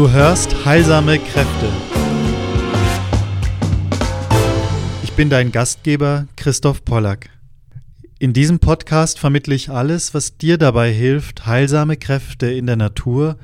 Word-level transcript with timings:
Du 0.00 0.10
hörst 0.10 0.64
Heilsame 0.64 1.18
Kräfte. 1.18 1.68
Ich 5.02 5.12
bin 5.12 5.28
dein 5.28 5.52
Gastgeber 5.52 6.26
Christoph 6.36 6.86
Pollack. 6.86 7.28
In 8.18 8.32
diesem 8.32 8.60
Podcast 8.60 9.18
vermittle 9.18 9.54
ich 9.54 9.68
alles, 9.68 10.14
was 10.14 10.38
dir 10.38 10.56
dabei 10.56 10.90
hilft, 10.90 11.44
heilsame 11.44 11.98
Kräfte 11.98 12.50
in 12.50 12.64
der 12.64 12.76
Natur 12.76 13.36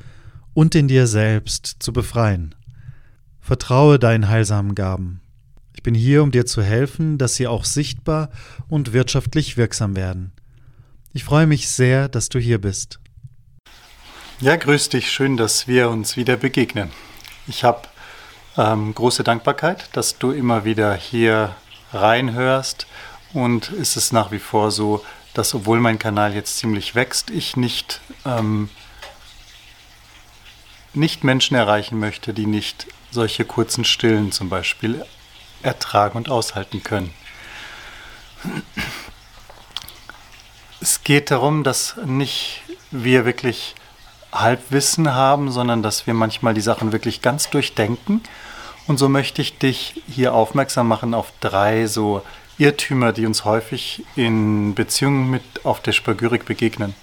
und 0.54 0.74
in 0.74 0.88
dir 0.88 1.06
selbst 1.06 1.76
zu 1.80 1.92
befreien. 1.92 2.54
Vertraue 3.38 3.98
deinen 3.98 4.30
heilsamen 4.30 4.74
Gaben. 4.74 5.20
Ich 5.74 5.82
bin 5.82 5.94
hier, 5.94 6.22
um 6.22 6.30
dir 6.30 6.46
zu 6.46 6.62
helfen, 6.62 7.18
dass 7.18 7.34
sie 7.34 7.48
auch 7.48 7.66
sichtbar 7.66 8.30
und 8.66 8.94
wirtschaftlich 8.94 9.58
wirksam 9.58 9.94
werden. 9.94 10.32
Ich 11.12 11.22
freue 11.22 11.46
mich 11.46 11.68
sehr, 11.68 12.08
dass 12.08 12.30
du 12.30 12.38
hier 12.38 12.58
bist. 12.58 12.98
Ja, 14.38 14.56
grüß 14.56 14.90
dich. 14.90 15.10
Schön, 15.10 15.38
dass 15.38 15.66
wir 15.66 15.88
uns 15.88 16.18
wieder 16.18 16.36
begegnen. 16.36 16.92
Ich 17.46 17.64
habe 17.64 17.88
ähm, 18.58 18.94
große 18.94 19.24
Dankbarkeit, 19.24 19.88
dass 19.94 20.18
du 20.18 20.30
immer 20.30 20.66
wieder 20.66 20.94
hier 20.94 21.56
reinhörst. 21.94 22.86
Und 23.32 23.70
es 23.70 23.96
ist 23.96 24.12
nach 24.12 24.32
wie 24.32 24.38
vor 24.38 24.70
so, 24.70 25.02
dass 25.32 25.54
obwohl 25.54 25.80
mein 25.80 25.98
Kanal 25.98 26.34
jetzt 26.34 26.58
ziemlich 26.58 26.94
wächst, 26.94 27.30
ich 27.30 27.56
nicht, 27.56 28.02
ähm, 28.26 28.68
nicht 30.92 31.24
Menschen 31.24 31.56
erreichen 31.56 31.98
möchte, 31.98 32.34
die 32.34 32.46
nicht 32.46 32.88
solche 33.10 33.46
kurzen 33.46 33.86
Stillen 33.86 34.32
zum 34.32 34.50
Beispiel 34.50 35.02
ertragen 35.62 36.18
und 36.18 36.28
aushalten 36.28 36.82
können. 36.82 37.14
Es 40.82 41.04
geht 41.04 41.30
darum, 41.30 41.64
dass 41.64 41.96
nicht 42.04 42.60
wir 42.90 43.24
wirklich 43.24 43.74
Halbwissen 44.32 45.14
haben, 45.14 45.50
sondern 45.50 45.82
dass 45.82 46.06
wir 46.06 46.14
manchmal 46.14 46.54
die 46.54 46.60
Sachen 46.60 46.92
wirklich 46.92 47.22
ganz 47.22 47.50
durchdenken. 47.50 48.22
Und 48.86 48.98
so 48.98 49.08
möchte 49.08 49.42
ich 49.42 49.58
dich 49.58 50.02
hier 50.08 50.34
aufmerksam 50.34 50.88
machen 50.88 51.14
auf 51.14 51.32
drei 51.40 51.86
so 51.86 52.22
Irrtümer, 52.58 53.12
die 53.12 53.26
uns 53.26 53.44
häufig 53.44 54.04
in 54.14 54.74
Beziehungen 54.74 55.30
mit 55.30 55.64
auf 55.64 55.80
der 55.80 55.92
Spagyrik 55.92 56.44
begegnen. 56.44 56.94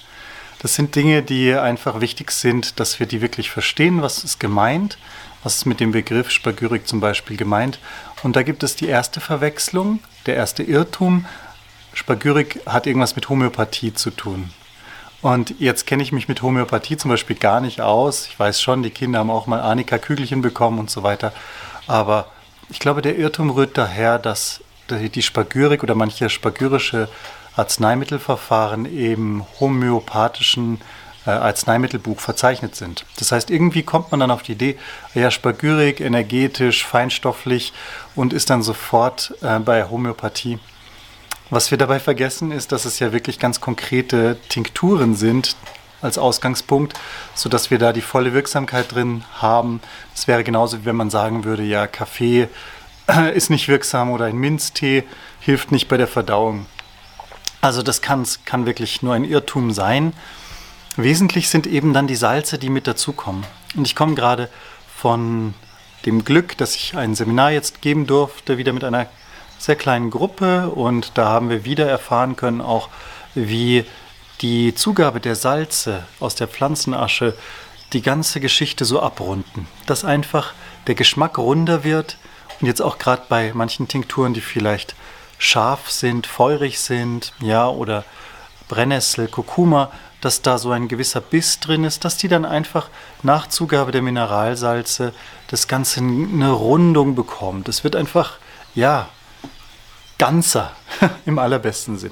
Das 0.60 0.76
sind 0.76 0.96
Dinge, 0.96 1.22
die 1.24 1.54
einfach 1.54 2.00
wichtig 2.00 2.32
sind, 2.32 2.80
dass 2.80 3.00
wir 3.00 3.06
die 3.06 3.22
wirklich 3.22 3.52
verstehen, 3.52 4.02
was 4.02 4.24
ist 4.24 4.40
gemeint, 4.40 4.98
was 5.44 5.58
ist 5.58 5.66
mit 5.66 5.82
dem 5.82 5.92
Begriff 5.92 6.32
Spagyrik 6.32 6.88
zum 6.88 7.02
Beispiel 7.02 7.36
gemeint. 7.36 7.80
Und 8.24 8.38
da 8.38 8.44
gibt 8.44 8.64
es 8.64 8.78
die 8.78 8.88
erste 8.88 9.20
Verwechslung, 9.20 10.00
der 10.26 10.36
erste 10.36 10.64
Irrtum. 10.64 11.26
Spagyrik 11.94 12.62
hat 12.66 12.88
irgendwas 12.88 13.18
mit 13.18 13.28
Homöopathie 13.28 13.94
zu 13.94 14.10
tun. 14.10 14.52
Und 15.24 15.56
jetzt 15.60 15.88
kenne 15.88 16.04
ich 16.04 16.12
mich 16.12 16.28
mit 16.28 16.42
Homöopathie 16.42 16.98
zum 16.98 17.10
Beispiel 17.10 17.38
gar 17.38 17.62
nicht 17.62 17.80
aus. 17.80 18.28
Ich 18.28 18.38
weiß 18.38 18.62
schon, 18.62 18.84
die 18.84 18.90
Kinder 18.90 19.20
haben 19.20 19.32
auch 19.32 19.48
mal 19.48 19.62
Anika-Kügelchen 19.62 20.42
bekommen 20.42 20.80
und 20.80 20.90
so 20.90 21.02
weiter. 21.02 21.32
Aber 21.88 22.28
ich 22.70 22.80
glaube, 22.80 23.02
der 23.02 23.18
Irrtum 23.18 23.50
rührt 23.50 23.78
daher, 23.78 24.20
dass 24.20 24.62
die 24.90 25.22
Spagyrik 25.22 25.82
oder 25.82 25.96
manche 25.96 26.30
spagyrische 26.30 27.08
Arzneimittelverfahren 27.56 28.86
im 28.86 29.46
homöopathischen 29.62 30.82
äh, 31.26 31.30
Arzneimittelbuch 31.30 32.20
verzeichnet 32.20 32.76
sind. 32.76 33.06
Das 33.18 33.32
heißt, 33.32 33.50
irgendwie 33.50 33.84
kommt 33.84 34.12
man 34.12 34.20
dann 34.20 34.32
auf 34.32 34.44
die 34.44 34.52
Idee, 34.52 34.78
ja, 35.14 35.32
Spagyrik, 35.32 36.02
energetisch, 36.02 36.86
feinstofflich 36.86 37.72
und 38.14 38.34
ist 38.34 38.50
dann 38.50 38.62
sofort 38.62 39.34
äh, 39.42 39.60
bei 39.60 39.88
Homöopathie. 39.90 40.60
Was 41.54 41.70
wir 41.70 41.78
dabei 41.78 42.00
vergessen, 42.00 42.52
ist, 42.52 42.72
dass 42.72 42.84
es 42.84 42.98
ja 42.98 43.14
wirklich 43.14 43.38
ganz 43.38 43.62
konkrete 43.62 44.38
Tinkturen 44.50 45.16
sind 45.16 45.56
als 46.02 46.18
Ausgangspunkt, 46.18 47.00
sodass 47.36 47.70
wir 47.70 47.78
da 47.78 47.94
die 47.94 48.02
volle 48.02 48.34
Wirksamkeit 48.34 48.92
drin 48.92 49.24
haben. 49.36 49.80
Es 50.16 50.28
wäre 50.28 50.44
genauso, 50.44 50.82
wie 50.82 50.86
wenn 50.86 50.96
man 50.96 51.12
sagen 51.12 51.44
würde, 51.44 51.62
ja, 51.62 51.86
Kaffee 51.86 52.48
ist 53.36 53.52
nicht 53.52 53.68
wirksam 53.68 54.10
oder 54.10 54.26
ein 54.26 54.36
Minztee 54.36 55.04
hilft 55.42 55.72
nicht 55.72 55.88
bei 55.90 55.98
der 55.98 56.08
Verdauung. 56.08 56.66
Also 57.62 57.84
das 57.84 58.02
kann, 58.02 58.26
kann 58.46 58.66
wirklich 58.66 59.04
nur 59.04 59.14
ein 59.14 59.24
Irrtum 59.24 59.74
sein. 59.74 60.14
Wesentlich 60.98 61.50
sind 61.50 61.68
eben 61.68 61.94
dann 61.94 62.08
die 62.08 62.16
Salze, 62.16 62.58
die 62.58 62.72
mit 62.72 62.88
dazukommen. 62.88 63.46
Und 63.76 63.86
ich 63.86 63.96
komme 63.96 64.16
gerade 64.16 64.50
von 64.98 65.54
dem 66.08 66.26
Glück, 66.26 66.58
dass 66.58 66.74
ich 66.74 66.98
ein 66.98 67.14
Seminar 67.14 67.52
jetzt 67.52 67.84
geben 67.84 68.08
durfte, 68.08 68.58
wieder 68.58 68.74
mit 68.74 68.84
einer 68.84 69.08
sehr 69.64 69.78
kleinen 69.78 70.10
Gruppe 70.10 70.72
und 70.72 71.12
da 71.14 71.30
haben 71.30 71.50
wir 71.50 71.64
wieder 71.64 71.88
erfahren 71.88 72.36
können, 72.36 72.60
auch 72.60 72.90
wie 73.34 73.86
die 74.42 74.76
Zugabe 74.76 75.22
der 75.22 75.36
Salze 75.36 76.04
aus 76.20 76.36
der 76.36 76.50
Pflanzenasche 76.50 77.34
die 77.94 78.02
ganze 78.02 78.42
Geschichte 78.42 78.84
so 78.84 79.02
abrunden. 79.02 79.68
Dass 79.86 80.04
einfach 80.04 80.54
der 80.88 80.96
Geschmack 80.96 81.38
runder 81.38 81.86
wird 81.86 82.18
und 82.60 82.68
jetzt 82.68 82.82
auch 82.82 82.98
gerade 82.98 83.24
bei 83.30 83.52
manchen 83.54 83.88
Tinkturen, 83.88 84.34
die 84.34 84.42
vielleicht 84.42 84.96
scharf 85.38 85.90
sind, 85.90 86.28
feurig 86.28 86.82
sind, 86.82 87.32
ja, 87.40 87.70
oder 87.70 88.04
Brennnessel, 88.68 89.30
Kurkuma, 89.30 89.92
dass 90.20 90.42
da 90.42 90.58
so 90.58 90.72
ein 90.72 90.90
gewisser 90.90 91.22
Biss 91.22 91.62
drin 91.62 91.86
ist, 91.86 92.04
dass 92.04 92.18
die 92.18 92.28
dann 92.28 92.44
einfach 92.44 92.90
nach 93.22 93.48
Zugabe 93.48 93.94
der 93.94 94.02
Mineralsalze 94.02 95.14
das 95.48 95.70
Ganze 95.70 96.02
eine 96.02 96.52
Rundung 96.52 97.16
bekommt. 97.16 97.70
Es 97.70 97.86
wird 97.86 97.96
einfach, 97.96 98.40
ja, 98.76 99.08
ganzer 100.18 100.72
im 101.26 101.40
allerbesten 101.40 101.98
Sinn. 101.98 102.12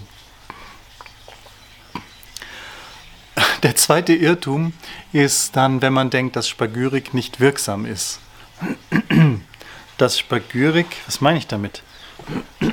Der 3.63 3.75
zweite 3.75 4.13
Irrtum 4.13 4.73
ist 5.13 5.55
dann, 5.55 5.81
wenn 5.83 5.93
man 5.93 6.09
denkt, 6.09 6.35
dass 6.35 6.49
Spagyrik 6.49 7.13
nicht 7.13 7.39
wirksam 7.39 7.85
ist. 7.85 8.19
Das 9.97 10.17
Spagyrik, 10.17 10.87
was 11.05 11.21
meine 11.21 11.37
ich 11.37 11.47
damit? 11.47 11.83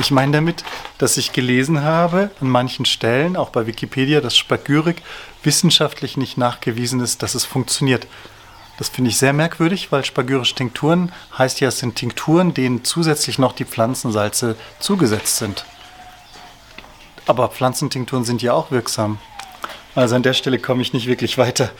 Ich 0.00 0.10
meine 0.10 0.32
damit, 0.32 0.64
dass 0.98 1.16
ich 1.16 1.32
gelesen 1.32 1.82
habe 1.82 2.30
an 2.40 2.48
manchen 2.48 2.84
Stellen, 2.84 3.36
auch 3.36 3.50
bei 3.50 3.66
Wikipedia, 3.66 4.20
dass 4.20 4.36
Spagyrik 4.36 5.00
wissenschaftlich 5.44 6.16
nicht 6.16 6.36
nachgewiesen 6.36 7.00
ist, 7.00 7.22
dass 7.22 7.34
es 7.34 7.44
funktioniert. 7.44 8.06
Das 8.78 8.88
finde 8.88 9.10
ich 9.10 9.18
sehr 9.18 9.32
merkwürdig, 9.32 9.92
weil 9.92 10.04
spagyrische 10.04 10.54
Tinkturen 10.54 11.12
heißt 11.38 11.60
ja, 11.60 11.68
es 11.68 11.78
sind 11.78 11.94
Tinkturen, 11.94 12.54
denen 12.54 12.84
zusätzlich 12.84 13.38
noch 13.38 13.52
die 13.52 13.64
Pflanzensalze 13.64 14.56
zugesetzt 14.80 15.36
sind. 15.36 15.64
Aber 17.26 17.48
Pflanzentinkturen 17.48 18.24
sind 18.24 18.42
ja 18.42 18.52
auch 18.52 18.70
wirksam. 18.70 19.18
Also 19.94 20.16
an 20.16 20.24
der 20.24 20.34
Stelle 20.34 20.58
komme 20.58 20.82
ich 20.82 20.92
nicht 20.92 21.06
wirklich 21.06 21.38
weiter. 21.38 21.70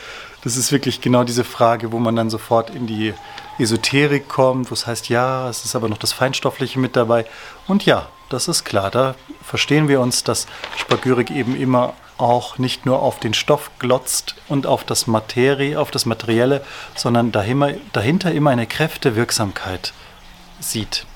Das 0.43 0.57
ist 0.57 0.71
wirklich 0.71 1.01
genau 1.01 1.25
diese 1.25 1.43
Frage, 1.43 1.91
wo 1.91 1.99
man 1.99 2.15
dann 2.15 2.31
sofort 2.31 2.71
in 2.71 2.87
die 2.87 3.13
Esoterik 3.59 4.29
kommt, 4.29 4.71
wo 4.71 4.75
es 4.75 4.87
heißt, 4.87 5.09
ja, 5.09 5.49
es 5.49 5.65
ist 5.65 5.75
aber 5.75 5.89
noch 5.89 5.99
das 5.99 6.13
Feinstoffliche 6.13 6.79
mit 6.79 6.97
dabei. 6.97 7.27
Und 7.67 7.85
ja, 7.87 8.09
das 8.29 8.49
ist 8.49 8.65
klar, 8.65 8.91
da 8.91 9.15
verstehen 9.43 9.89
wir 9.89 10.01
uns, 10.01 10.25
dass 10.25 10.47
Spagyrik 10.77 11.31
eben 11.31 11.57
immer 11.61 11.95
auch 12.17 12.59
nicht 12.59 12.87
nur 12.87 13.03
auf 13.03 13.19
den 13.19 13.35
Stoff 13.35 13.71
glotzt 13.79 14.37
und 14.49 14.67
auf 14.67 14.85
das 14.85 15.07
Materie, 15.07 15.79
auf 15.79 15.91
das 15.91 16.07
Materielle, 16.07 16.65
sondern 16.95 17.33
dahinter 17.33 18.33
immer 18.33 18.51
eine 18.51 18.67
Kräftewirksamkeit 18.67 19.93
sieht. 20.61 21.07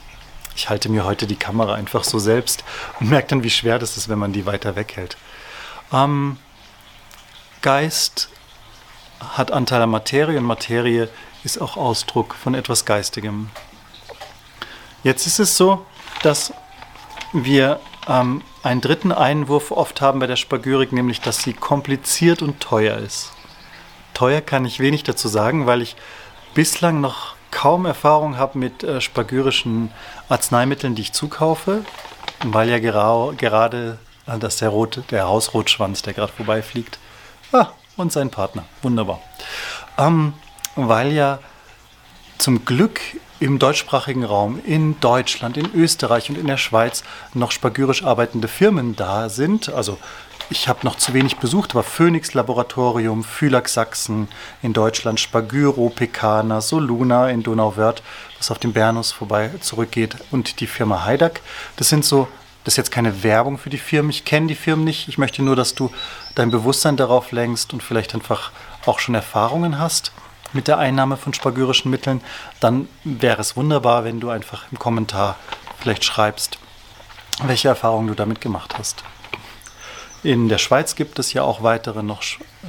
Ich 0.57 0.69
halte 0.69 0.89
mir 0.89 1.05
heute 1.05 1.29
die 1.29 1.37
Kamera 1.37 1.75
einfach 1.75 2.03
so 2.03 2.19
selbst 2.19 2.65
und 2.99 3.11
merke 3.11 3.29
dann, 3.29 3.45
wie 3.45 3.51
schwer 3.51 3.79
das 3.79 3.97
ist, 3.97 4.09
wenn 4.09 4.19
man 4.19 4.33
die 4.33 4.45
weiter 4.45 4.75
weghält. 4.75 5.17
Ähm, 5.93 6.37
Geist 7.63 8.29
hat 9.21 9.53
Anteil 9.53 9.83
an 9.83 9.91
Materie 9.91 10.39
und 10.39 10.45
Materie 10.45 11.09
ist 11.45 11.61
auch 11.61 11.77
Ausdruck 11.77 12.35
von 12.35 12.55
etwas 12.55 12.85
Geistigem. 12.85 13.51
Jetzt 15.05 15.27
ist 15.27 15.39
es 15.39 15.57
so, 15.57 15.87
dass 16.23 16.53
wir 17.33 17.81
ähm, 18.09 18.43
einen 18.63 18.81
dritten 18.81 19.13
Einwurf 19.13 19.71
oft 19.71 20.01
haben 20.01 20.21
bei 20.21 20.27
der 20.27 20.37
Spagyrik, 20.37 20.93
nämlich 20.93 21.21
dass 21.21 21.43
sie 21.43 21.53
kompliziert 21.53 22.43
und 22.43 22.61
teuer 22.61 22.97
ist. 22.99 23.33
Teuer 24.15 24.41
kann 24.41 24.65
ich 24.65 24.81
wenig 24.81 25.05
dazu 25.05 25.29
sagen, 25.29 25.67
weil 25.67 25.83
ich 25.83 25.97
bislang 26.55 27.01
noch 27.01 27.35
kaum 27.51 27.87
Erfahrung 27.87 28.37
habe 28.37 28.59
mit 28.59 28.83
äh, 28.83 29.01
spagyrischen 29.01 29.91
Arzneimitteln, 30.29 30.95
die 30.95 31.03
ich 31.03 31.13
zukaufe, 31.13 31.85
weil 32.45 32.69
ja 32.69 32.79
gera 32.79 33.33
gerade 33.37 33.99
äh, 34.27 34.39
das 34.39 34.57
der, 34.57 34.71
rote, 34.71 35.03
der 35.11 35.29
Hausrotschwanz, 35.29 36.03
der 36.03 36.15
gerade 36.15 36.33
vorbeifliegt, 36.33 36.99
ah, 37.53 37.69
und 37.97 38.13
sein 38.13 38.31
Partner, 38.31 38.65
wunderbar. 38.83 39.21
Ähm, 39.97 40.35
weil 40.77 41.13
ja 41.13 41.39
zum 42.39 42.65
Glück 42.65 43.01
im 43.41 43.59
deutschsprachigen 43.59 44.25
Raum, 44.25 44.61
in 44.65 44.99
Deutschland, 45.01 45.57
in 45.57 45.73
Österreich 45.75 46.29
und 46.31 46.39
in 46.39 46.47
der 46.47 46.57
Schweiz 46.57 47.05
noch 47.35 47.53
spagyrisch 47.53 48.05
arbeitende 48.05 48.49
Firmen 48.49 48.97
da 48.97 49.29
sind. 49.29 49.69
Also 49.69 49.99
ich 50.51 50.67
habe 50.67 50.81
noch 50.85 50.97
zu 50.97 51.15
wenig 51.15 51.37
besucht, 51.37 51.73
aber 51.73 51.83
Phoenix 51.83 52.35
Laboratorium, 52.35 53.23
Phylax 53.23 53.75
Sachsen 53.75 54.29
in 54.63 54.73
Deutschland, 54.73 55.21
Spagyro, 55.21 55.91
Pekana, 55.91 56.61
Soluna 56.61 57.29
in 57.29 57.43
Donauwörth, 57.43 58.03
was 58.39 58.51
auf 58.51 58.59
dem 58.59 58.73
Bernus 58.73 59.13
vorbei 59.13 59.51
zurückgeht 59.61 60.17
und 60.31 60.61
die 60.61 60.67
Firma 60.67 61.05
Heidak. 61.05 61.41
Das 61.77 61.91
sind 61.91 62.05
so, 62.05 62.29
das 62.65 62.75
ist 62.75 62.79
jetzt 62.79 62.91
keine 62.91 63.23
Werbung 63.23 63.59
für 63.59 63.71
die 63.71 63.79
Firmen. 63.79 64.11
Ich 64.11 64.25
kenne 64.25 64.47
die 64.47 64.55
Firmen 64.55 64.85
nicht. 64.85 65.07
Ich 65.09 65.19
möchte 65.19 65.43
nur, 65.43 65.55
dass 65.55 65.75
du 65.75 65.93
dein 66.35 66.51
Bewusstsein 66.51 66.97
darauf 66.97 67.31
lenkst 67.31 67.73
und 67.73 67.83
vielleicht 67.83 68.15
einfach 68.15 68.51
auch 68.87 68.99
schon 68.99 69.15
Erfahrungen 69.15 69.79
hast 69.79 70.13
mit 70.53 70.69
der 70.69 70.79
Einnahme 70.79 71.17
von 71.17 71.35
spagyrischen 71.35 71.91
Mitteln, 71.91 72.21
dann 72.61 72.89
wäre 73.05 73.41
es 73.41 73.57
wunderbar, 73.57 74.05
wenn 74.05 74.21
du 74.21 74.31
einfach 74.31 74.65
im 74.71 74.79
Kommentar 74.79 75.37
vielleicht 75.79 76.05
schreibst, 76.05 76.59
welche 77.45 77.69
Erfahrungen 77.69 78.09
du 78.09 78.15
damit 78.15 78.41
gemacht 78.41 78.77
hast. 78.79 79.05
In 80.23 80.49
der 80.49 80.59
Schweiz 80.59 80.97
gibt 80.97 81.19
es 81.19 81.33
ja 81.33 81.43
auch 81.43 81.63
weitere 81.63 82.03
noch 82.03 82.23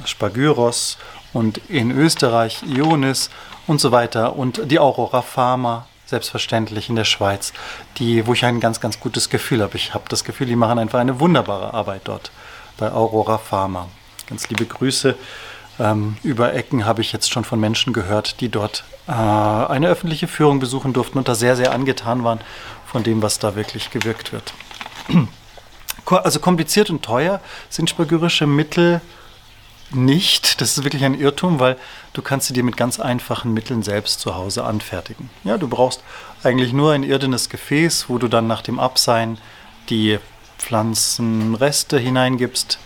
Spagyros 0.04 0.98
und 1.32 1.58
in 1.68 1.90
Österreich 1.90 2.62
Ionis 2.62 3.30
und 3.66 3.80
so 3.80 3.90
weiter 3.90 4.36
und 4.36 4.70
die 4.70 4.78
Aurora 4.78 5.22
Pharma 5.22 5.86
selbstverständlich 6.06 6.88
in 6.88 6.96
der 6.96 7.04
Schweiz, 7.04 7.52
die, 7.98 8.26
wo 8.26 8.34
ich 8.34 8.44
ein 8.44 8.60
ganz, 8.60 8.80
ganz 8.80 9.00
gutes 9.00 9.30
Gefühl 9.30 9.62
habe. 9.62 9.76
Ich 9.76 9.94
habe 9.94 10.04
das 10.08 10.24
Gefühl, 10.24 10.46
die 10.46 10.56
machen 10.56 10.78
einfach 10.78 10.98
eine 10.98 11.20
wunderbare 11.20 11.72
Arbeit 11.72 12.02
dort 12.04 12.30
bei 12.76 12.92
Aurora 12.92 13.38
Pharma. 13.38 13.88
Ganz 14.28 14.48
liebe 14.48 14.66
Grüße. 14.66 15.16
Ähm, 15.80 16.18
über 16.22 16.52
Ecken 16.52 16.84
habe 16.84 17.00
ich 17.00 17.10
jetzt 17.12 17.32
schon 17.32 17.44
von 17.44 17.58
Menschen 17.58 17.94
gehört, 17.94 18.42
die 18.42 18.50
dort 18.50 18.84
äh, 19.08 19.12
eine 19.12 19.88
öffentliche 19.88 20.28
Führung 20.28 20.60
besuchen 20.60 20.92
durften 20.92 21.16
und 21.16 21.26
da 21.26 21.34
sehr, 21.34 21.56
sehr 21.56 21.72
angetan 21.72 22.22
waren 22.22 22.40
von 22.84 23.02
dem, 23.02 23.22
was 23.22 23.38
da 23.38 23.56
wirklich 23.56 23.90
gewirkt 23.90 24.32
wird. 24.32 24.52
Also 26.06 26.40
kompliziert 26.40 26.90
und 26.90 27.04
teuer 27.04 27.40
sind 27.68 27.88
spagyrische 27.88 28.44
Mittel 28.44 29.00
nicht. 29.92 30.60
Das 30.60 30.76
ist 30.76 30.82
wirklich 30.82 31.04
ein 31.04 31.14
Irrtum, 31.14 31.60
weil 31.60 31.76
du 32.14 32.22
kannst 32.22 32.48
sie 32.48 32.52
dir 32.52 32.64
mit 32.64 32.76
ganz 32.76 32.98
einfachen 32.98 33.54
Mitteln 33.54 33.84
selbst 33.84 34.18
zu 34.18 34.34
Hause 34.34 34.64
anfertigen. 34.64 35.30
Ja, 35.44 35.56
du 35.56 35.68
brauchst 35.68 36.02
eigentlich 36.42 36.72
nur 36.72 36.92
ein 36.92 37.04
irdenes 37.04 37.48
Gefäß, 37.48 38.06
wo 38.08 38.18
du 38.18 38.26
dann 38.26 38.48
nach 38.48 38.62
dem 38.62 38.80
Absein 38.80 39.38
die 39.88 40.18
Pflanzenreste 40.58 41.96
hineingibst, 41.98 42.80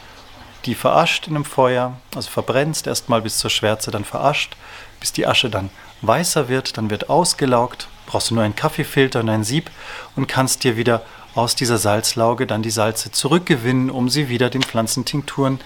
die 0.67 0.75
verascht 0.75 1.27
in 1.27 1.37
einem 1.37 1.45
Feuer, 1.45 1.97
also 2.15 2.31
verbrennst 2.31 2.87
erstmal 2.87 3.23
bis 3.23 3.39
zur 3.39 3.51
Schwärze, 3.51 3.91
dann 3.91 4.05
verascht, 4.05 4.57
bis 5.01 5.13
die 5.13 5.27
Asche 5.27 5.51
dann 5.51 5.71
weißer 6.03 6.49
wird, 6.49 6.77
dann 6.77 6.91
wird 6.91 7.11
ausgelaugt, 7.11 7.89
brauchst 8.07 8.31
du 8.31 8.35
nur 8.35 8.45
einen 8.45 8.57
Kaffeefilter 8.57 9.21
und 9.21 9.29
ein 9.29 9.45
Sieb 9.45 9.71
und 10.17 10.27
kannst 10.27 10.65
dir 10.65 10.77
wieder 10.77 11.03
aus 11.35 11.55
dieser 11.55 11.79
Salzlauge 11.79 12.47
dann 12.47 12.63
die 12.63 12.71
Salze 12.71 13.11
zurückgewinnen, 13.11 13.91
um 13.91 14.09
sie 14.09 14.29
wieder 14.29 14.51
den 14.51 14.63
Pflanzentinkturen 14.63 15.61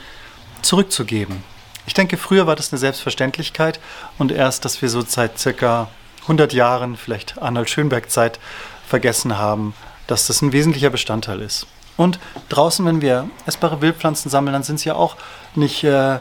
zurückzugeben. 0.63 1.43
Ich 1.87 1.95
denke, 1.95 2.17
früher 2.17 2.47
war 2.47 2.57
das 2.57 2.73
eine 2.73 2.79
Selbstverständlichkeit 2.79 3.81
und 4.19 4.33
erst, 4.33 4.65
dass 4.65 4.83
wir 4.83 4.89
so 4.89 5.03
seit 5.03 5.39
circa 5.39 5.89
100 6.23 6.53
Jahren, 6.53 6.97
vielleicht 6.97 7.41
Arnold 7.41 7.71
Schönberg-Zeit, 7.71 8.39
vergessen 8.87 9.39
haben, 9.39 9.75
dass 10.07 10.27
das 10.27 10.43
ein 10.43 10.53
wesentlicher 10.53 10.91
Bestandteil 10.91 11.41
ist. 11.41 11.67
Und 11.99 12.19
draußen, 12.49 12.87
wenn 12.87 13.03
wir 13.03 13.29
essbare 13.45 13.83
Wildpflanzen 13.83 14.31
sammeln, 14.31 14.55
dann 14.55 14.63
sind 14.63 14.77
es 14.77 14.85
ja 14.85 14.95
auch 14.95 15.17
nicht 15.55 15.85
äh, 15.85 16.21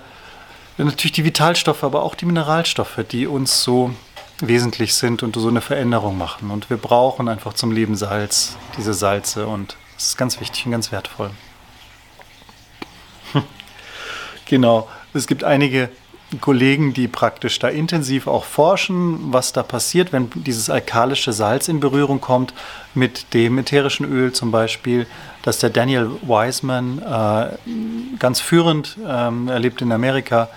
natürlich 0.78 1.12
die 1.14 1.24
Vitalstoffe, 1.24 1.84
aber 1.84 2.02
auch 2.02 2.16
die 2.16 2.26
Mineralstoffe, 2.26 3.00
die 3.10 3.28
uns 3.28 3.64
so 3.64 3.94
wesentlich 4.40 4.96
sind 4.96 5.24
und 5.24 5.36
so 5.36 5.48
eine 5.48 5.62
Veränderung 5.62 6.18
machen. 6.18 6.52
Und 6.52 6.70
wir 6.70 6.78
brauchen 6.78 7.30
einfach 7.30 7.54
zum 7.54 7.72
Leben 7.72 7.96
Salz, 7.96 8.58
diese 8.78 8.94
Salze 8.94 9.48
und 9.48 9.78
das 9.96 10.08
ist 10.08 10.18
ganz 10.18 10.40
wichtig 10.40 10.66
und 10.66 10.72
ganz 10.72 10.92
wertvoll. 10.92 11.32
genau. 14.46 14.88
Es 15.14 15.28
gibt 15.28 15.44
einige 15.44 15.90
Kollegen, 16.42 16.94
die 16.94 17.08
praktisch 17.08 17.58
da 17.60 17.70
intensiv 17.70 18.28
auch 18.28 18.44
forschen, 18.44 19.32
was 19.32 19.54
da 19.54 19.64
passiert, 19.64 20.12
wenn 20.12 20.30
dieses 20.36 20.70
alkalische 20.70 21.32
Salz 21.32 21.70
in 21.70 21.80
Berührung 21.80 22.20
kommt 22.20 22.54
mit 22.94 23.34
dem 23.34 23.58
ätherischen 23.58 24.06
Öl 24.06 24.34
zum 24.34 24.52
Beispiel. 24.52 25.08
Dass 25.44 25.60
der 25.60 25.70
Daniel 25.70 26.10
Wiseman 26.24 27.02
äh, 27.02 28.18
ganz 28.20 28.42
führend, 28.42 28.98
ähm, 29.08 29.48
er 29.48 29.64
in 29.64 29.92
Amerika 29.94 30.50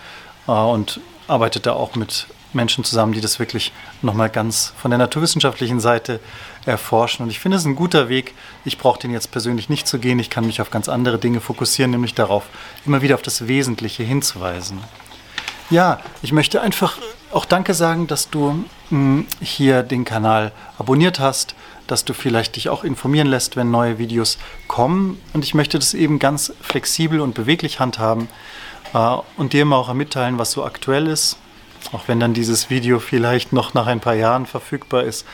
äh, 0.49 0.53
und 0.53 1.01
arbeitet 1.29 1.67
da 1.67 1.75
auch 1.75 1.95
mit 1.95 2.27
Menschen 2.53 2.83
zusammen, 2.83 3.13
die 3.13 3.21
das 3.21 3.39
wirklich 3.39 3.73
nochmal 4.03 4.29
ganz 4.29 4.73
von 4.77 4.91
der 4.91 4.99
naturwissenschaftlichen 4.99 5.79
Seite 5.79 6.19
erforschen. 6.67 7.23
Und 7.23 7.31
ich 7.31 7.39
finde 7.39 7.59
es 7.59 7.65
ein 7.65 7.77
guter 7.77 8.09
Weg. 8.09 8.35
Ich 8.65 8.77
brauche 8.77 8.99
den 8.99 9.13
jetzt 9.13 9.31
persönlich 9.31 9.69
nicht 9.69 9.87
zu 9.87 10.01
gehen. 10.01 10.19
Ich 10.19 10.31
kann 10.31 10.47
mich 10.47 10.61
auf 10.61 10.71
ganz 10.71 10.89
andere 10.89 11.19
Dinge 11.19 11.41
fokussieren, 11.41 11.93
nämlich 11.93 12.15
darauf, 12.15 12.47
immer 12.85 13.03
wieder 13.03 13.15
auf 13.15 13.23
das 13.23 13.47
Wesentliche 13.47 14.03
hinzuweisen. 14.03 14.81
Ja, 15.71 16.01
ich 16.21 16.33
möchte 16.33 16.61
einfach 16.61 16.99
auch 17.31 17.45
Danke 17.45 17.75
sagen, 17.75 18.09
dass 18.09 18.29
du 18.29 18.51
mh, 18.51 18.65
hm, 18.91 19.27
hier 19.41 19.85
den 19.85 20.05
Kanal 20.05 20.51
abonniert 20.79 21.21
hast, 21.21 21.55
dass 21.87 22.05
du 22.05 22.13
vielleicht 22.13 22.57
dich 22.57 22.69
auch 22.69 22.83
informieren 22.83 23.29
lässt, 23.29 23.55
wenn 23.55 23.71
neue 23.71 23.99
Videos 23.99 24.39
kommen. 24.67 25.21
Und 25.33 25.45
ich 25.45 25.55
möchte 25.55 25.79
das 25.79 25.95
eben 25.95 26.19
ganz 26.19 26.53
flexibel 26.61 27.21
und 27.21 27.35
beweglich 27.35 27.79
handhaben 27.79 28.29
äh, 28.95 29.17
und 29.37 29.53
dir 29.53 29.63
immer 29.63 29.77
auch 29.77 29.93
mitteilen, 29.95 30.39
was 30.39 30.51
so 30.51 30.65
aktuell 30.65 31.07
ist. 31.07 31.37
Auch 31.93 32.09
wenn 32.09 32.19
dann 32.19 32.35
dieses 32.35 32.69
Video 32.69 32.99
vielleicht 32.99 33.53
noch 33.53 33.73
nach 33.73 33.87
ein 33.87 34.01
paar 34.01 34.15
Jahren 34.15 34.47
verfügbar 34.47 35.05
ist. 35.05 35.25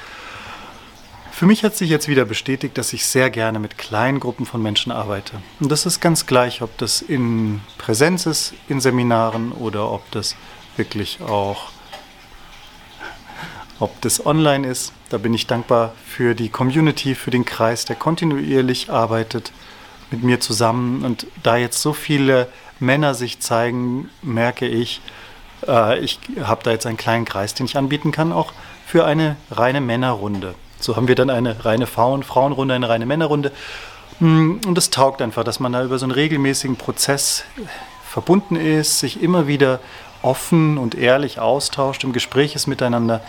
Für 1.37 1.45
mich 1.45 1.65
hat 1.65 1.77
sich 1.77 1.91
jetzt 1.91 2.09
wieder 2.09 2.25
bestätigt, 2.25 2.79
dass 2.79 2.95
ich 2.95 3.05
sehr 3.05 3.29
gerne 3.29 3.59
mit 3.59 3.77
kleinen 3.77 4.21
Gruppen 4.21 4.47
von 4.47 4.63
Menschen 4.63 4.91
arbeite. 4.91 5.43
Und 5.61 5.71
das 5.71 5.85
ist 5.85 6.01
ganz 6.01 6.25
gleich, 6.25 6.63
ob 6.63 6.79
das 6.79 7.03
in 7.03 7.61
Präsenz 7.77 8.25
ist, 8.25 8.55
in 8.69 8.81
Seminaren 8.81 9.53
oder 9.53 9.93
ob 9.93 10.11
das 10.13 10.35
wirklich 10.79 11.21
auch, 11.21 11.65
ob 13.79 14.01
das 14.01 14.25
online 14.25 14.67
ist. 14.67 14.95
Da 15.11 15.19
bin 15.19 15.35
ich 15.35 15.47
dankbar 15.47 15.93
für 16.07 16.35
die 16.35 16.49
Community, 16.49 17.15
für 17.15 17.31
den 17.31 17.45
Kreis, 17.45 17.85
der 17.85 17.97
kontinuierlich 17.97 18.89
arbeitet 18.89 19.53
mit 20.11 20.23
mir 20.23 20.41
zusammen. 20.41 21.05
Und 21.05 21.27
da 21.43 21.59
jetzt 21.59 21.83
so 21.83 21.93
viele 21.93 22.49
Männer 22.81 23.13
sich 23.13 23.41
zeigen, 23.41 24.09
merke 24.23 24.67
ich, 24.67 25.03
äh, 25.69 25.99
ich 25.99 26.19
habe 26.41 26.63
da 26.63 26.71
jetzt 26.71 26.87
einen 26.87 26.97
kleinen 26.97 27.27
Kreis, 27.27 27.53
den 27.53 27.67
ich 27.67 27.77
anbieten 27.77 28.11
kann, 28.11 28.33
auch 28.33 28.55
für 28.87 29.05
eine 29.05 29.37
reine 29.51 29.83
Männerrunde. 29.83 30.55
So 30.81 30.97
haben 30.97 31.09
wir 31.09 31.15
dann 31.15 31.31
eine 31.31 31.65
reine 31.65 31.87
Frauen 31.87 32.23
Frauenrunde, 32.23 32.75
eine 32.75 32.89
reine 32.89 33.07
Männerrunde. 33.07 33.53
Mm, 34.21 34.59
und 34.67 34.79
es 34.79 34.91
taugt 34.91 35.23
einfach, 35.23 35.45
dass 35.45 35.61
man 35.61 35.73
da 35.73 35.85
über 35.85 35.99
so 35.99 36.05
einen 36.05 36.13
regelmäßigen 36.13 36.77
Prozess 36.77 37.45
verbunden 38.09 38.57
ist, 38.57 39.01
sich 39.01 39.23
immer 39.23 39.47
wieder 39.47 39.81
offen 40.23 40.79
und 40.79 40.95
ehrlich 40.95 41.39
austauscht, 41.39 42.05
im 42.05 42.13
Gespräch 42.13 42.55
ist 42.55 42.67
miteinander. 42.67 43.21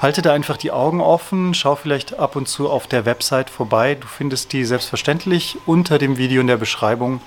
Halte 0.00 0.22
da 0.22 0.32
einfach 0.32 0.56
die 0.56 0.70
Augen 0.70 1.00
offen, 1.00 1.54
schau 1.54 1.74
vielleicht 1.74 2.18
ab 2.18 2.36
und 2.36 2.46
zu 2.48 2.70
auf 2.70 2.86
der 2.86 3.04
Website 3.04 3.50
vorbei. 3.50 3.96
Du 3.96 4.06
findest 4.06 4.52
die 4.52 4.64
selbstverständlich 4.64 5.56
unter 5.66 5.98
dem 5.98 6.18
Video 6.18 6.40
in 6.40 6.46
der 6.46 6.56
Beschreibung. 6.56 7.20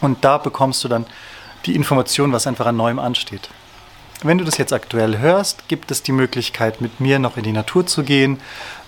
Und 0.00 0.24
da 0.24 0.38
bekommst 0.38 0.82
du 0.84 0.88
dann 0.88 1.06
die 1.66 1.74
Information, 1.74 2.32
was 2.32 2.46
einfach 2.46 2.66
an 2.66 2.76
Neuem 2.76 2.98
ansteht. 2.98 3.50
Wenn 4.24 4.38
du 4.38 4.44
das 4.44 4.56
jetzt 4.56 4.72
aktuell 4.72 5.18
hörst, 5.18 5.66
gibt 5.66 5.90
es 5.90 6.04
die 6.04 6.12
Möglichkeit, 6.12 6.80
mit 6.80 7.00
mir 7.00 7.18
noch 7.18 7.36
in 7.36 7.42
die 7.42 7.50
Natur 7.50 7.86
zu 7.86 8.04
gehen, 8.04 8.40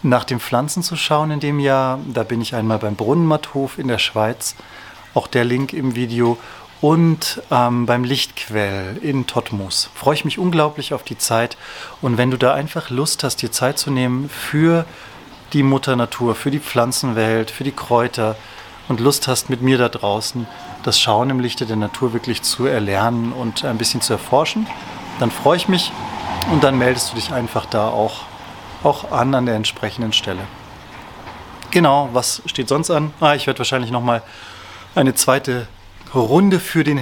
nach 0.05 0.23
den 0.23 0.38
Pflanzen 0.38 0.85
zu 0.85 0.95
schauen 0.95 1.33
in 1.33 1.41
dem 1.41 1.59
Jahr. 1.59 1.99
Da 2.07 2.23
bin 2.23 2.41
ich 2.41 2.55
einmal 2.55 2.79
beim 2.79 2.95
Brunnenmatthof 2.95 3.76
in 3.76 3.88
der 3.88 3.99
Schweiz, 3.99 4.55
auch 5.12 5.26
der 5.26 5.45
Link 5.45 5.73
im 5.73 5.97
Video, 5.97 6.38
und 6.81 7.43
ähm, 7.50 7.85
beim 7.85 8.05
Lichtquell 8.05 8.99
in 9.03 9.26
Totmus. 9.26 9.91
Freue 9.95 10.14
ich 10.14 10.25
mich 10.25 10.38
unglaublich 10.38 10.95
auf 10.95 11.03
die 11.03 11.19
Zeit. 11.19 11.57
Und 12.00 12.17
wenn 12.17 12.31
du 12.31 12.37
da 12.37 12.55
einfach 12.55 12.91
Lust 12.91 13.25
hast, 13.25 13.43
dir 13.43 13.50
Zeit 13.50 13.79
zu 13.79 13.91
nehmen 13.91 14.29
für 14.29 14.85
die 15.53 15.64
Mutter 15.64 15.97
Natur, 15.97 16.37
für 16.37 16.53
die 16.53 16.61
Pflanzenwelt, 16.61 17.50
für 17.50 17.64
die 17.64 17.73
Kräuter 17.73 18.37
und 18.87 19.00
Lust 19.00 19.26
hast, 19.26 19.50
mit 19.50 19.62
mir 19.62 19.79
da 19.79 19.88
draußen 19.88 20.47
das 20.85 21.00
Schauen 21.00 21.31
im 21.31 21.41
Lichte 21.41 21.67
der 21.67 21.76
Natur 21.76 22.12
wirklich 22.12 22.43
zu 22.43 22.67
erlernen 22.67 23.33
und 23.33 23.64
ein 23.64 23.79
bisschen 23.79 24.00
zu 24.00 24.12
erforschen, 24.12 24.67
dann 25.18 25.30
freue 25.30 25.56
ich 25.56 25.68
mich 25.68 25.92
und 26.50 26.64
dann 26.64 26.78
meldest 26.78 27.12
du 27.12 27.16
dich 27.16 27.33
einfach 27.33 27.66
da 27.66 27.88
auch, 27.88 28.23
auch 28.83 29.11
an 29.12 29.35
an 29.35 29.47
der 29.47 29.54
entsprechenden 29.54 30.12
Stelle. 30.12 30.42
Genau, 31.71 32.09
was 32.12 32.42
steht 32.47 32.68
sonst 32.68 32.90
an? 32.90 33.12
Ah, 33.21 33.35
ich 33.35 33.47
werde 33.47 33.59
wahrscheinlich 33.59 33.90
nochmal 33.90 34.23
eine 34.94 35.14
zweite 35.14 35.66
Runde 36.14 36.61
für 36.61 36.85
den 36.85 37.00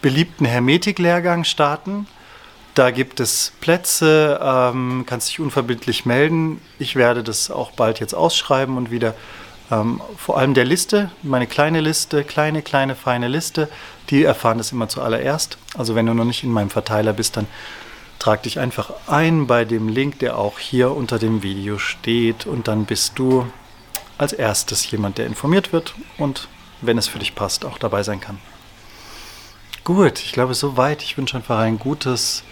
beliebten 0.00 0.44
Hermetik-Lehrgang 0.44 1.44
starten. 1.44 2.06
Da 2.74 2.90
gibt 2.90 3.20
es 3.20 3.52
Plätze, 3.60 4.40
ähm, 4.42 5.04
kannst 5.06 5.28
dich 5.28 5.40
unverbindlich 5.40 6.06
melden. 6.06 6.60
Ich 6.78 6.96
werde 6.96 7.22
das 7.22 7.50
auch 7.50 7.72
bald 7.72 8.00
jetzt 8.00 8.14
ausschreiben 8.14 8.76
und 8.76 8.90
wieder 8.90 9.14
ähm, 9.72 10.00
vor 10.16 10.38
allem 10.38 10.54
der 10.54 10.64
Liste, 10.64 11.10
meine 11.22 11.46
kleine 11.46 11.80
Liste, 11.80 12.24
kleine, 12.24 12.62
kleine, 12.62 12.94
feine 12.94 13.28
Liste, 13.28 13.68
die 14.10 14.22
erfahren 14.22 14.58
das 14.58 14.72
immer 14.72 14.88
zuallererst. 14.88 15.56
Also 15.76 15.94
wenn 15.94 16.06
du 16.06 16.14
noch 16.14 16.24
nicht 16.24 16.44
in 16.44 16.52
meinem 16.52 16.70
Verteiler 16.70 17.14
bist, 17.14 17.36
dann 17.36 17.46
trag 18.18 18.42
dich 18.42 18.60
einfach 18.60 18.92
ein 19.06 19.46
bei 19.46 19.64
dem 19.64 19.88
Link, 19.88 20.18
der 20.18 20.38
auch 20.38 20.58
hier 20.58 20.92
unter 20.92 21.18
dem 21.18 21.42
Video 21.42 21.78
steht 21.78 22.46
und 22.46 22.68
dann 22.68 22.84
bist 22.84 23.18
du 23.18 23.46
als 24.18 24.32
erstes 24.32 24.88
jemand, 24.90 25.18
der 25.18 25.26
informiert 25.26 25.72
wird 25.72 25.94
und 26.18 26.48
wenn 26.82 26.98
es 26.98 27.08
für 27.08 27.18
dich 27.18 27.34
passt, 27.34 27.64
auch 27.64 27.78
dabei 27.78 28.02
sein 28.02 28.20
kann. 28.20 28.38
Gut, 29.84 30.20
ich 30.20 30.32
glaube 30.32 30.54
soweit. 30.54 31.02
Ich 31.02 31.16
wünsche 31.16 31.36
einfach 31.36 31.58
ein 31.58 31.78
gutes 31.78 32.44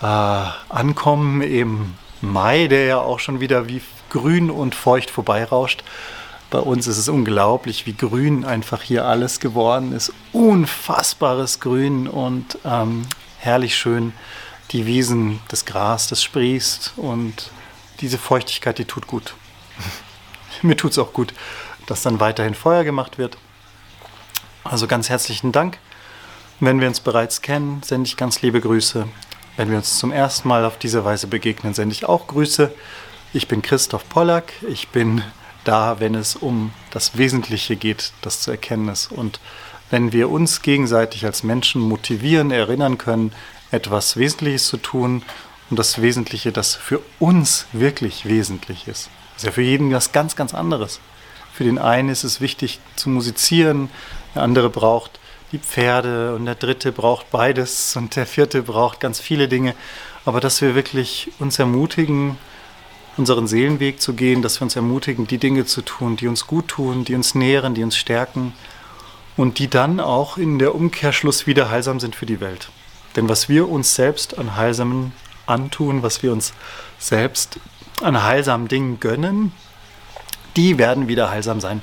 äh, 0.00 0.04
Ankommen 0.04 1.42
im 1.42 1.94
Mai, 2.20 2.66
der 2.66 2.86
ja 2.86 2.98
auch 2.98 3.20
schon 3.20 3.38
wieder 3.38 3.68
wie 3.68 3.80
grün 4.10 4.50
und 4.50 4.74
feucht 4.74 5.10
vorbeirauscht. 5.10 5.84
Bei 6.50 6.60
uns 6.60 6.86
ist 6.86 6.96
es 6.96 7.08
unglaublich, 7.08 7.84
wie 7.86 7.92
grün 7.92 8.44
einfach 8.44 8.80
hier 8.80 9.04
alles 9.04 9.38
geworden 9.38 9.92
ist. 9.92 10.12
Unfassbares 10.32 11.60
Grün 11.60 12.08
und 12.08 12.58
ähm, 12.64 13.06
herrlich 13.38 13.76
schön. 13.76 14.14
Die 14.70 14.86
Wiesen, 14.86 15.40
das 15.48 15.66
Gras, 15.66 16.08
das 16.08 16.22
sprießt 16.22 16.94
und 16.96 17.50
diese 18.00 18.18
Feuchtigkeit, 18.18 18.78
die 18.78 18.84
tut 18.86 19.06
gut. 19.06 19.34
Mir 20.62 20.76
tut 20.76 20.92
es 20.92 20.98
auch 20.98 21.12
gut, 21.12 21.34
dass 21.86 22.02
dann 22.02 22.20
weiterhin 22.20 22.54
Feuer 22.54 22.84
gemacht 22.84 23.18
wird. 23.18 23.36
Also 24.64 24.86
ganz 24.86 25.08
herzlichen 25.08 25.52
Dank. 25.52 25.78
Wenn 26.60 26.80
wir 26.80 26.88
uns 26.88 27.00
bereits 27.00 27.42
kennen, 27.42 27.82
sende 27.84 28.08
ich 28.08 28.16
ganz 28.16 28.42
liebe 28.42 28.60
Grüße. 28.60 29.06
Wenn 29.56 29.70
wir 29.70 29.76
uns 29.76 29.98
zum 29.98 30.12
ersten 30.12 30.48
Mal 30.48 30.64
auf 30.64 30.78
diese 30.78 31.04
Weise 31.04 31.26
begegnen, 31.26 31.74
sende 31.74 31.92
ich 31.92 32.06
auch 32.06 32.26
Grüße. 32.26 32.72
Ich 33.32 33.48
bin 33.48 33.60
Christoph 33.60 34.08
Pollack. 34.08 34.52
Ich 34.68 34.88
bin 34.88 35.22
da, 35.68 36.00
wenn 36.00 36.14
es 36.14 36.34
um 36.34 36.72
das 36.90 37.18
Wesentliche 37.18 37.76
geht, 37.76 38.12
das 38.22 38.40
zu 38.40 38.50
erkennen 38.50 38.88
ist. 38.88 39.12
Und 39.12 39.38
wenn 39.90 40.12
wir 40.12 40.30
uns 40.30 40.62
gegenseitig 40.62 41.26
als 41.26 41.42
Menschen 41.42 41.82
motivieren, 41.82 42.50
erinnern 42.50 42.96
können, 42.96 43.32
etwas 43.70 44.16
Wesentliches 44.16 44.66
zu 44.66 44.78
tun 44.78 45.22
und 45.68 45.78
das 45.78 46.00
Wesentliche, 46.00 46.52
das 46.52 46.74
für 46.74 47.00
uns 47.18 47.66
wirklich 47.72 48.24
wesentlich 48.24 48.88
ist. 48.88 49.10
Das 49.34 49.42
ist 49.42 49.46
ja 49.46 49.52
für 49.52 49.62
jeden 49.62 49.92
was 49.92 50.12
ganz, 50.12 50.36
ganz 50.36 50.54
anderes. 50.54 51.00
Für 51.52 51.64
den 51.64 51.78
einen 51.78 52.08
ist 52.08 52.24
es 52.24 52.40
wichtig 52.40 52.80
zu 52.96 53.10
musizieren, 53.10 53.90
der 54.34 54.42
andere 54.42 54.70
braucht 54.70 55.20
die 55.52 55.58
Pferde 55.58 56.34
und 56.34 56.46
der 56.46 56.54
dritte 56.54 56.92
braucht 56.92 57.30
beides 57.30 57.94
und 57.96 58.16
der 58.16 58.26
vierte 58.26 58.62
braucht 58.62 59.00
ganz 59.00 59.20
viele 59.20 59.48
Dinge. 59.48 59.74
Aber 60.24 60.40
dass 60.40 60.62
wir 60.62 60.74
wirklich 60.74 61.30
uns 61.38 61.58
ermutigen, 61.58 62.38
unseren 63.18 63.46
Seelenweg 63.46 64.00
zu 64.00 64.14
gehen, 64.14 64.42
dass 64.42 64.60
wir 64.60 64.64
uns 64.64 64.76
ermutigen, 64.76 65.26
die 65.26 65.38
Dinge 65.38 65.66
zu 65.66 65.82
tun, 65.82 66.16
die 66.16 66.28
uns 66.28 66.46
gut 66.46 66.68
tun, 66.68 67.04
die 67.04 67.14
uns 67.14 67.34
nähren, 67.34 67.74
die 67.74 67.82
uns 67.82 67.96
stärken 67.96 68.52
und 69.36 69.58
die 69.58 69.68
dann 69.68 70.00
auch 70.00 70.36
in 70.36 70.58
der 70.58 70.74
Umkehrschluss 70.74 71.46
wieder 71.46 71.70
heilsam 71.70 72.00
sind 72.00 72.14
für 72.14 72.26
die 72.26 72.40
Welt. 72.40 72.70
Denn 73.16 73.28
was 73.28 73.48
wir 73.48 73.68
uns 73.68 73.94
selbst 73.94 74.38
an 74.38 74.56
heilsamen 74.56 75.12
antun, 75.46 76.02
was 76.02 76.22
wir 76.22 76.32
uns 76.32 76.52
selbst 76.98 77.58
an 78.02 78.22
heilsamen 78.22 78.68
Dingen 78.68 79.00
gönnen, 79.00 79.52
die 80.56 80.78
werden 80.78 81.08
wieder 81.08 81.30
heilsam 81.30 81.60
sein 81.60 81.82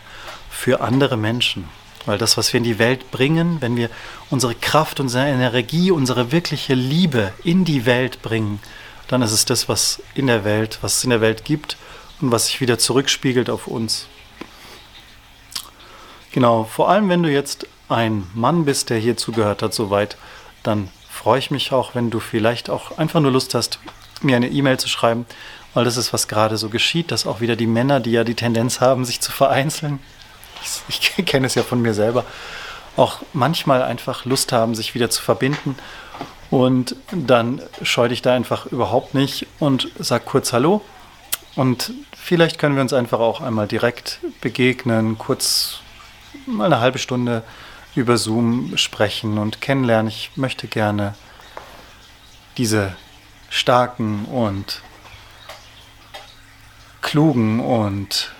für 0.50 0.82
andere 0.82 1.18
Menschen. 1.18 1.66
Weil 2.06 2.18
das, 2.18 2.38
was 2.38 2.54
wir 2.54 2.60
in 2.60 2.64
die 2.64 2.78
Welt 2.78 3.10
bringen, 3.10 3.58
wenn 3.62 3.76
wir 3.76 3.90
unsere 4.30 4.54
Kraft, 4.54 5.00
unsere 5.00 5.28
Energie, 5.28 5.92
unsere 5.92 6.32
wirkliche 6.32 6.76
Liebe 6.76 7.34
in 7.44 7.66
die 7.66 7.86
Welt 7.86 8.22
bringen, 8.22 8.60
dann 9.08 9.22
ist 9.22 9.32
es 9.32 9.46
das, 9.46 9.70
was 9.70 10.02
in 10.14 10.28
der 10.28 10.44
Welt, 10.44 10.80
was 10.82 10.98
es 10.98 11.04
in 11.04 11.10
der 11.10 11.22
Welt 11.22 11.46
gibt 11.46 11.78
und 12.22 12.32
was 12.32 12.48
sich 12.48 12.62
wieder 12.62 12.78
zurückspiegelt 12.78 13.50
auf 13.50 13.68
uns. 13.68 14.08
Genau, 16.32 16.66
vor 16.66 16.90
allem 16.90 17.10
wenn 17.10 17.24
du 17.24 17.32
jetzt 17.32 17.68
ein 17.88 18.28
Mann 18.34 18.66
bist, 18.66 18.90
der 18.90 18.98
hier 18.98 19.16
zugehört 19.16 19.62
hat, 19.62 19.74
soweit, 19.74 20.18
dann 20.64 20.90
freue 21.10 21.40
ich 21.40 21.52
mich 21.52 21.72
auch, 21.72 21.96
wenn 21.96 22.10
du 22.10 22.20
vielleicht 22.20 22.70
auch 22.70 22.98
einfach 22.98 23.22
nur 23.22 23.32
Lust 23.32 23.54
hast, 23.54 23.80
mir 24.22 24.36
eine 24.36 24.50
E-Mail 24.50 24.78
zu 24.78 24.90
schreiben, 24.90 25.26
weil 25.74 25.86
das 25.86 25.98
ist, 25.98 26.14
was 26.14 26.28
gerade 26.28 26.58
so 26.58 26.70
geschieht, 26.70 27.12
dass 27.12 27.28
auch 27.28 27.42
wieder 27.42 27.56
die 27.56 27.68
Männer, 27.68 28.00
die 28.00 28.12
ja 28.12 28.24
die 28.24 28.36
Tendenz 28.36 28.82
haben, 28.82 29.06
sich 29.06 29.22
zu 29.22 29.32
vereinzeln, 29.32 30.00
ich, 30.90 31.12
ich 31.16 31.26
kenne 31.26 31.48
es 31.48 31.56
ja 31.56 31.64
von 31.64 31.82
mir 31.82 31.94
selber, 31.94 32.26
auch 32.98 33.20
manchmal 33.34 33.82
einfach 33.82 34.26
Lust 34.26 34.52
haben, 34.52 34.74
sich 34.74 34.96
wieder 34.96 35.10
zu 35.10 35.22
verbinden 35.22 35.76
und 36.56 36.96
dann 37.12 37.62
scheu 37.82 38.08
dich 38.08 38.22
da 38.22 38.34
einfach 38.34 38.68
überhaupt 38.68 39.14
nicht 39.14 39.46
und 39.60 39.92
sag 40.00 40.24
kurz 40.26 40.54
Hallo. 40.54 40.82
Und 41.58 41.92
vielleicht 42.16 42.60
können 42.60 42.76
wir 42.76 42.82
uns 42.82 42.94
einfach 42.94 43.20
auch 43.20 43.42
einmal 43.42 43.68
direkt 43.68 44.22
begegnen, 44.40 45.18
kurz 45.18 45.82
mal 46.46 46.68
eine 46.68 46.80
halbe 46.80 46.98
Stunde 46.98 47.44
über 47.94 48.18
Zoom 48.18 48.78
sprechen 48.78 49.38
und 49.38 49.60
kennenlernen. 49.60 50.08
Ich 50.08 50.32
möchte 50.38 50.70
gerne 50.70 51.16
diese 52.56 52.96
starken 53.50 54.24
und 54.24 54.82
klugen 57.02 57.60
und 57.60 58.32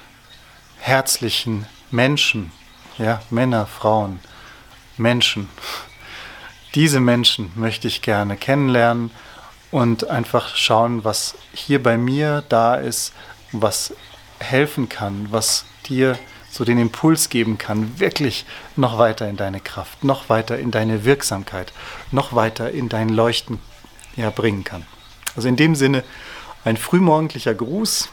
herzlichen 0.80 1.66
Menschen, 1.92 2.54
ja, 2.98 3.22
Männer, 3.30 3.66
Frauen, 3.66 4.22
Menschen, 4.96 5.50
diese 6.76 7.00
Menschen 7.00 7.52
möchte 7.56 7.88
ich 7.88 8.02
gerne 8.02 8.36
kennenlernen 8.36 9.12
und 9.72 10.10
einfach 10.10 10.56
schauen, 10.56 11.04
was 11.04 11.36
hier 11.54 11.82
bei 11.82 11.98
mir 11.98 12.44
da 12.50 12.76
ist, 12.76 13.14
was 13.52 13.94
helfen 14.40 14.90
kann, 14.90 15.28
was 15.32 15.66
dir 15.88 16.20
so 16.52 16.64
den 16.64 16.78
Impuls 16.78 17.30
geben 17.30 17.58
kann, 17.58 18.00
wirklich 18.00 18.46
noch 18.76 18.98
weiter 18.98 19.28
in 19.30 19.38
deine 19.38 19.60
Kraft, 19.60 20.04
noch 20.04 20.30
weiter 20.30 20.58
in 20.58 20.72
deine 20.72 21.04
Wirksamkeit, 21.06 21.74
noch 22.12 22.34
weiter 22.34 22.72
in 22.72 22.90
dein 22.90 23.10
Leuchten 23.10 23.60
ja, 24.16 24.30
bringen 24.30 24.64
kann. 24.64 24.86
Also 25.36 25.48
in 25.48 25.58
dem 25.58 25.76
Sinne 25.76 26.04
ein 26.64 26.78
frühmorgendlicher 26.78 27.54
Gruß 27.54 28.10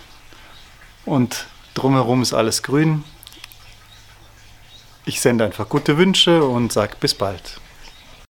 und 1.05 1.47
drumherum 1.75 2.23
ist 2.23 2.33
alles 2.33 2.63
grün. 2.63 3.05
Ich 5.05 5.21
sende 5.21 5.45
einfach 5.45 5.69
gute 5.69 5.99
Wünsche 5.99 6.45
und 6.45 6.73
sage 6.73 6.97
bis 7.01 7.15
bald. 7.15 7.62